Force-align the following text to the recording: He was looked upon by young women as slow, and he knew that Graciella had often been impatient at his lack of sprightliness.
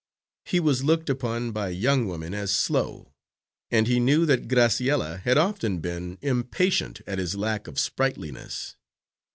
He 0.45 0.59
was 0.59 0.83
looked 0.83 1.11
upon 1.11 1.51
by 1.51 1.69
young 1.69 2.07
women 2.07 2.33
as 2.33 2.51
slow, 2.51 3.13
and 3.69 3.85
he 3.85 3.99
knew 3.99 4.25
that 4.25 4.47
Graciella 4.47 5.19
had 5.21 5.37
often 5.37 5.77
been 5.77 6.17
impatient 6.23 7.01
at 7.05 7.19
his 7.19 7.35
lack 7.35 7.67
of 7.67 7.79
sprightliness. 7.79 8.77